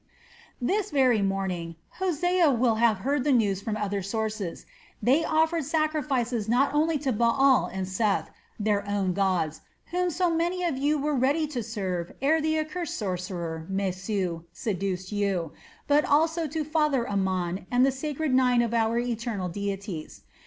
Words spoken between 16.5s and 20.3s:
Father Amon and the sacred nine of our eternal deities.